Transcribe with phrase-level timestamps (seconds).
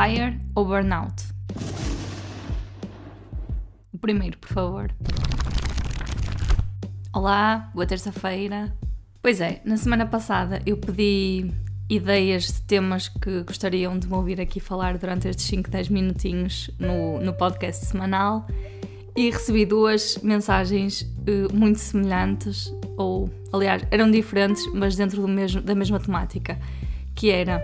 [0.00, 1.24] Fire ou Burnout?
[3.92, 4.90] O primeiro, por favor.
[7.12, 8.74] Olá, boa terça-feira.
[9.20, 11.52] Pois é, na semana passada eu pedi
[11.86, 16.70] ideias de temas que gostariam de me ouvir aqui falar durante estes 5, 10 minutinhos
[16.78, 18.46] no, no podcast semanal
[19.14, 25.74] e recebi duas mensagens uh, muito semelhantes, ou aliás, eram diferentes, mas dentro mesmo, da
[25.74, 26.58] mesma temática,
[27.14, 27.62] que era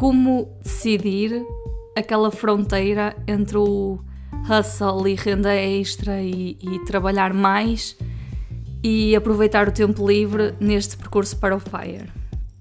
[0.00, 1.44] como decidir
[1.94, 4.00] aquela fronteira entre o
[4.48, 7.98] hustle e renda extra e, e trabalhar mais
[8.82, 12.08] e aproveitar o tempo livre neste percurso para o FIRE.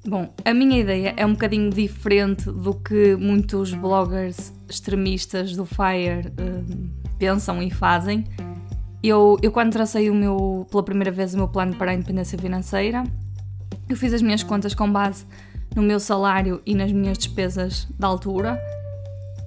[0.05, 6.27] Bom, a minha ideia é um bocadinho diferente do que muitos bloggers extremistas do FIRE
[6.27, 8.25] uh, pensam e fazem.
[9.01, 12.37] Eu, eu quando tracei o meu, pela primeira vez o meu plano para a independência
[12.37, 13.05] financeira,
[13.87, 15.25] eu fiz as minhas contas com base
[15.75, 18.59] no meu salário e nas minhas despesas da altura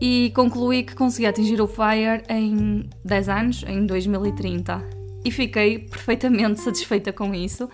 [0.05, 4.83] e concluí que consegui atingir o FIRE em 10 anos, em 2030.
[5.25, 7.71] E fiquei perfeitamente satisfeita com isso.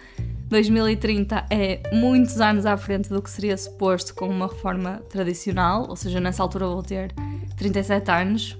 [0.49, 5.97] 2030 é muitos anos à frente do que seria suposto com uma reforma tradicional, ou
[5.97, 7.15] seja, nessa altura vou ter
[7.57, 8.59] 37 anos,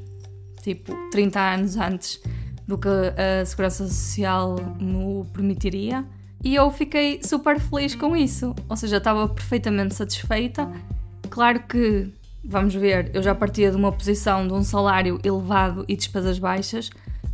[0.63, 2.23] tipo 30 anos antes
[2.67, 6.07] do que a Segurança Social me permitiria.
[6.43, 10.71] E eu fiquei super feliz com isso, ou seja, estava perfeitamente satisfeita.
[11.29, 12.13] Claro que
[12.45, 16.91] vamos ver, eu já partia de uma posição de um salário elevado e despesas baixas,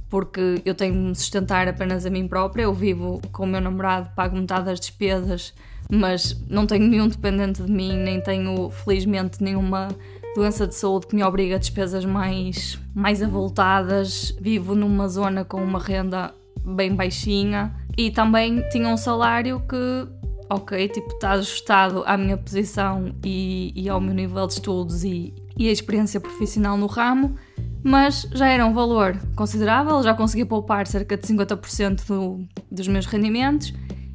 [0.08, 2.62] porque eu tenho de me sustentar apenas a mim própria.
[2.62, 5.52] Eu vivo com o meu namorado, pago metade das despesas,
[5.91, 9.89] mas não tenho nenhum dependente de mim, nem tenho, felizmente, nenhuma
[10.34, 14.34] doença de saúde que me obriga a despesas mais, mais avultadas.
[14.41, 20.09] Vivo numa zona com uma renda bem baixinha e também tinha um salário que
[20.48, 25.34] ok, tipo, está ajustado à minha posição e, e ao meu nível de estudos e,
[25.56, 27.36] e a experiência profissional no ramo,
[27.83, 33.07] mas já era um valor considerável, já conseguia poupar cerca de 50% do, dos meus
[33.07, 33.73] rendimentos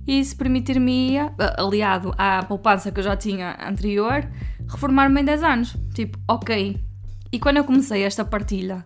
[0.07, 1.17] e isso permitir-me,
[1.57, 4.27] aliado à poupança que eu já tinha anterior,
[4.67, 5.75] reformar-me em 10 anos.
[5.93, 6.77] Tipo, ok.
[7.31, 8.83] E quando eu comecei esta partilha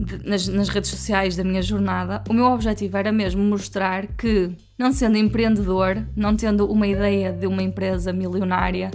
[0.00, 4.50] de, nas, nas redes sociais da minha jornada, o meu objetivo era mesmo mostrar que
[4.78, 8.90] não sendo empreendedor, não tendo uma ideia de uma empresa milionária,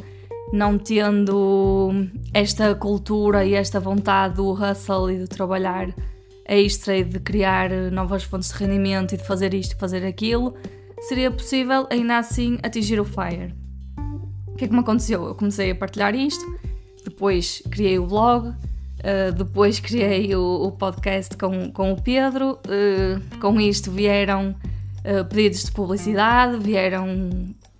[0.52, 1.92] não tendo
[2.34, 5.94] esta cultura e esta vontade do hustle e de trabalhar
[6.48, 10.56] extra e de criar novas fontes de rendimento e de fazer isto e fazer aquilo,
[11.02, 13.54] seria possível ainda assim atingir o FIRE.
[14.48, 15.24] O que é que me aconteceu?
[15.26, 16.44] Eu comecei a partilhar isto,
[17.04, 18.56] depois criei o blog,
[19.06, 24.56] uh, depois criei o, o, podcast com, com o Pedro, uh, com isto vieram
[25.06, 27.30] uh, pedidos de publicidade, vieram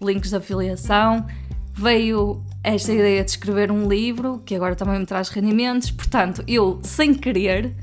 [0.02, 1.26] links de afiliação,
[1.74, 6.80] veio esta ideia de escrever um livro, que agora também me traz rendimentos, portanto, eu,
[6.84, 7.74] sem querer,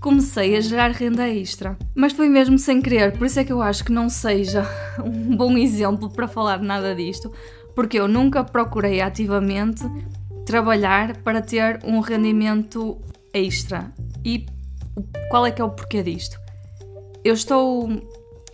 [0.00, 1.76] comecei a gerar renda extra.
[1.94, 4.66] Mas foi mesmo sem querer, por isso é que eu acho que não seja
[5.04, 7.32] um bom exemplo para falar nada disto,
[7.74, 9.84] porque eu nunca procurei ativamente
[10.48, 12.98] trabalhar para ter um rendimento
[13.34, 13.92] extra.
[14.24, 14.46] E
[15.28, 16.40] qual é que é o porquê disto?
[17.22, 17.86] Eu estou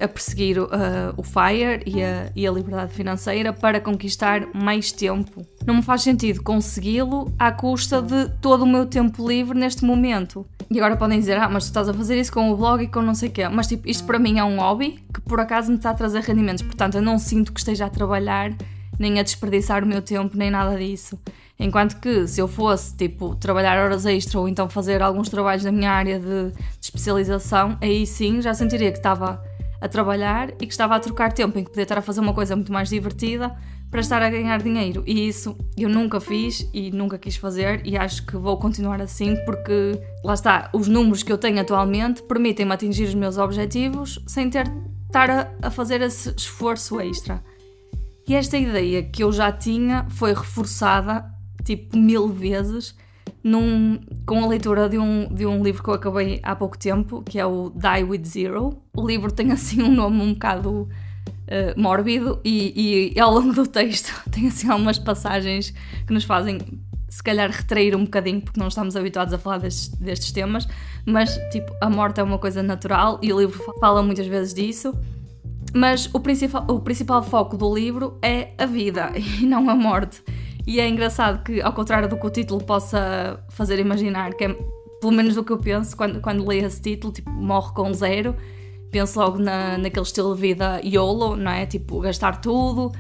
[0.01, 0.67] a perseguir uh,
[1.17, 5.47] o FIRE e a, e a liberdade financeira para conquistar mais tempo.
[5.65, 10.45] Não me faz sentido consegui-lo à custa de todo o meu tempo livre neste momento.
[10.69, 12.89] E agora podem dizer, ah, mas tu estás a fazer isso com o blog e
[12.89, 13.49] com não sei o quê.
[13.49, 16.23] Mas tipo, isto para mim é um hobby que por acaso me está a trazer
[16.23, 16.65] rendimentos.
[16.65, 18.53] Portanto, eu não sinto que esteja a trabalhar,
[18.99, 21.17] nem a desperdiçar o meu tempo, nem nada disso.
[21.59, 25.71] Enquanto que se eu fosse, tipo, trabalhar horas extra ou então fazer alguns trabalhos na
[25.71, 29.43] minha área de, de especialização, aí sim já sentiria que estava
[29.81, 32.35] a trabalhar e que estava a trocar tempo em que podia estar a fazer uma
[32.35, 33.55] coisa muito mais divertida
[33.91, 35.05] para estar a ganhar dinheiro.
[35.07, 39.37] E isso eu nunca fiz e nunca quis fazer e acho que vou continuar assim
[39.45, 44.51] porque lá está, os números que eu tenho atualmente permitem-me atingir os meus objetivos sem
[44.51, 44.67] ter
[45.07, 47.41] estar a, a fazer esse esforço extra.
[48.27, 51.25] E esta ideia que eu já tinha foi reforçada
[51.65, 52.95] tipo mil vezes
[53.43, 57.23] num, com a leitura de um, de um livro que eu acabei há pouco tempo,
[57.23, 58.79] que é o Die With Zero.
[58.97, 63.67] O livro tem assim um nome um bocado uh, mórbido e, e, ao longo do
[63.67, 65.75] texto tem assim algumas passagens
[66.07, 66.59] que nos fazem
[67.09, 70.67] se calhar retrair um bocadinho porque não estamos habituados a falar destes, destes temas,
[71.07, 74.93] mas tipo, a morte é uma coisa natural e o livro fala muitas vezes disso.
[75.73, 80.23] Mas o principal, o principal foco do livro é a vida e não a morte.
[80.67, 84.57] E é engraçado que, ao contrário do que o título possa fazer imaginar, que é
[85.01, 88.35] pelo menos do que eu penso quando, quando leio esse título, tipo, morre com zero,
[88.91, 91.67] penso logo na, naquele estilo de vida YOLO, não é?
[91.67, 92.91] Tipo, gastar tudo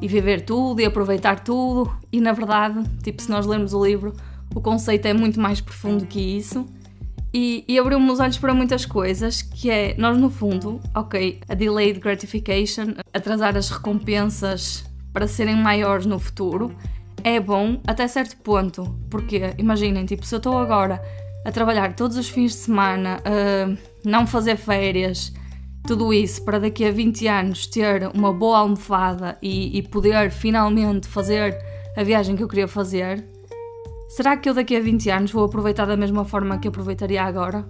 [0.00, 1.92] e viver tudo e aproveitar tudo.
[2.10, 4.12] E na verdade, tipo, se nós lermos o livro,
[4.54, 6.66] o conceito é muito mais profundo que isso.
[7.32, 11.54] E, e abriu-me os olhos para muitas coisas, que é, nós no fundo, ok, a
[11.54, 16.74] delayed gratification, atrasar as recompensas para serem maiores no futuro,
[17.24, 18.94] é bom até certo ponto.
[19.10, 21.02] Porque, imaginem, tipo, se eu estou agora
[21.44, 25.32] a trabalhar todos os fins de semana, a não fazer férias,
[25.86, 31.08] tudo isso para daqui a 20 anos ter uma boa almofada e, e poder finalmente
[31.08, 31.58] fazer
[31.96, 33.24] a viagem que eu queria fazer,
[34.08, 37.66] será que eu daqui a 20 anos vou aproveitar da mesma forma que aproveitaria agora?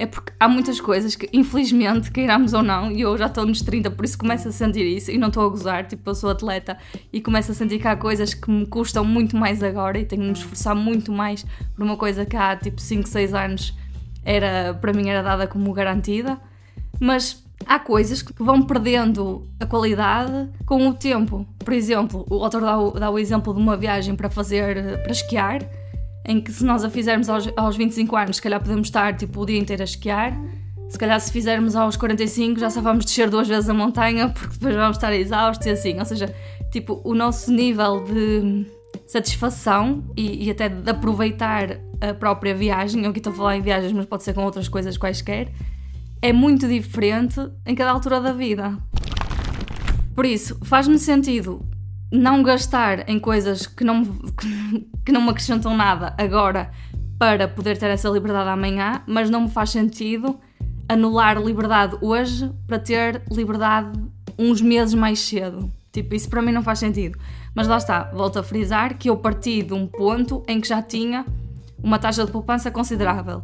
[0.00, 3.60] É porque há muitas coisas que, infelizmente, queiramos ou não, e eu já estou nos
[3.62, 6.30] 30, por isso começo a sentir isso, e não estou a gozar, tipo, eu sou
[6.30, 6.78] atleta
[7.12, 10.22] e começo a sentir que há coisas que me custam muito mais agora e tenho
[10.22, 13.74] de me esforçar muito mais por uma coisa que há tipo 5, 6 anos
[14.24, 16.38] era, para mim era dada como garantida.
[17.00, 21.46] Mas há coisas que vão perdendo a qualidade com o tempo.
[21.58, 25.12] Por exemplo, o autor dá o, dá o exemplo de uma viagem para fazer, para
[25.12, 25.62] esquiar,
[26.24, 29.40] em que se nós a fizermos aos, aos 25 anos, se calhar podemos estar tipo,
[29.40, 30.38] o dia inteiro a esquiar.
[30.88, 34.54] Se calhar se fizermos aos 45 já só vamos descer duas vezes a montanha porque
[34.54, 35.98] depois vamos estar exaustos e assim.
[35.98, 36.34] Ou seja,
[36.70, 38.66] tipo, o nosso nível de
[39.06, 43.60] satisfação e, e até de aproveitar a própria viagem, eu aqui estou a falar em
[43.60, 45.48] viagens, mas pode ser com outras coisas quaisquer,
[46.22, 48.76] é muito diferente em cada altura da vida.
[50.14, 51.64] Por isso, faz-me sentido
[52.10, 54.04] não gastar em coisas que não,
[55.04, 56.70] que não me acrescentam nada agora
[57.18, 60.38] para poder ter essa liberdade amanhã, mas não me faz sentido
[60.88, 63.98] anular liberdade hoje para ter liberdade
[64.38, 65.70] uns meses mais cedo.
[65.92, 67.18] Tipo, isso para mim não faz sentido.
[67.54, 70.80] Mas lá está, volto a frisar que eu parti de um ponto em que já
[70.80, 71.26] tinha
[71.82, 73.42] uma taxa de poupança considerável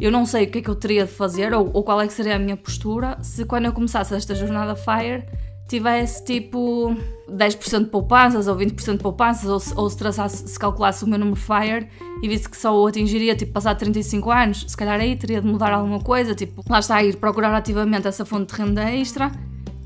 [0.00, 2.06] eu não sei o que é que eu teria de fazer ou, ou qual é
[2.06, 5.24] que seria a minha postura se quando eu começasse esta jornada FIRE
[5.68, 6.94] tivesse tipo
[7.30, 11.18] 10% de poupanças ou 20% de poupanças ou, ou se, traçasse, se calculasse o meu
[11.18, 11.88] número FIRE
[12.22, 15.46] e visse que só o atingiria tipo passar 35 anos, se calhar aí teria de
[15.46, 19.32] mudar alguma coisa, tipo lá está a ir procurar ativamente essa fonte de renda extra.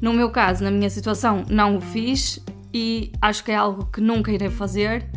[0.01, 2.41] No meu caso, na minha situação, não o fiz
[2.73, 5.09] e acho que é algo que nunca irei fazer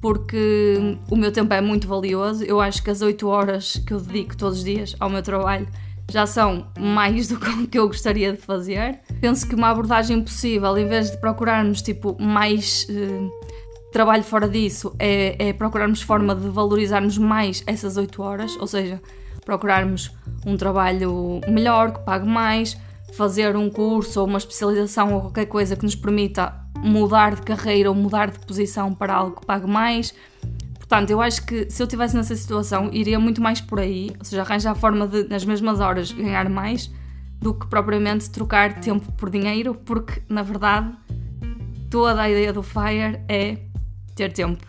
[0.00, 2.44] porque o meu tempo é muito valioso.
[2.44, 5.66] Eu acho que as 8 horas que eu dedico todos os dias ao meu trabalho
[6.10, 7.38] já são mais do
[7.68, 9.00] que eu gostaria de fazer.
[9.20, 13.30] Penso que uma abordagem possível, em vez de procurarmos tipo mais uh,
[13.92, 19.00] trabalho fora disso, é, é procurarmos forma de valorizarmos mais essas 8 horas, ou seja,
[19.44, 20.12] procurarmos
[20.44, 22.76] um trabalho melhor, que pague mais,
[23.14, 27.88] fazer um curso ou uma especialização ou qualquer coisa que nos permita mudar de carreira
[27.88, 30.14] ou mudar de posição para algo que pague mais.
[30.88, 34.24] Portanto, eu acho que se eu estivesse nessa situação, iria muito mais por aí, ou
[34.24, 36.90] seja, arranjar a forma de, nas mesmas horas, ganhar mais
[37.40, 40.94] do que propriamente trocar tempo por dinheiro, porque na verdade
[41.90, 43.58] toda a ideia do FIRE é
[44.14, 44.64] ter tempo.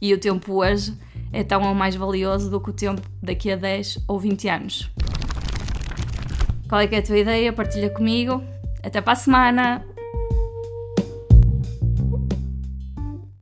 [0.00, 0.94] E o tempo hoje
[1.32, 4.90] é tão ou mais valioso do que o tempo daqui a 10 ou 20 anos.
[6.68, 7.52] Qual é, é a tua ideia?
[7.52, 8.42] Partilha comigo.
[8.82, 9.97] Até para a semana!